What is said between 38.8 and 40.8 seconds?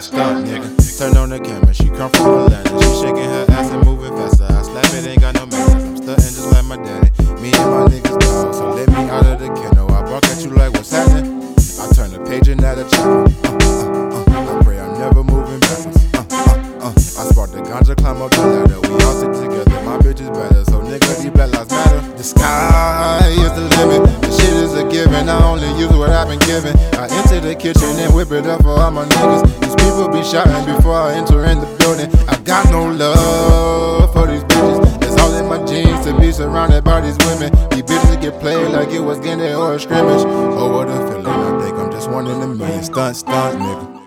it was Gennady or a scrimmage. Oh,